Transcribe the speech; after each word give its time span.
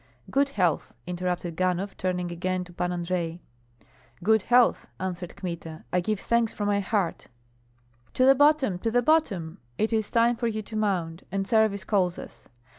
"Good 0.31 0.49
health!" 0.57 0.93
interrupted 1.05 1.55
Ganhoff, 1.55 1.95
turning 1.95 2.31
again 2.31 2.63
to 2.63 2.73
Pan 2.73 2.91
Andrei. 2.91 3.39
"Good 4.23 4.41
health!" 4.41 4.87
answered 4.99 5.35
Kmita, 5.35 5.83
"I 5.93 5.99
give 5.99 6.19
thanks 6.19 6.51
from 6.53 6.65
my 6.65 6.79
heart." 6.79 7.27
"To 8.15 8.25
the 8.25 8.33
bottom, 8.33 8.79
to 8.79 8.89
the 8.89 9.03
bottom! 9.03 9.59
It 9.77 9.93
is 9.93 10.09
time 10.09 10.37
for 10.37 10.47
you 10.47 10.63
to 10.63 10.75
mount, 10.75 11.21
and 11.31 11.47
service 11.47 11.83
calls 11.83 12.17
us. 12.17 12.49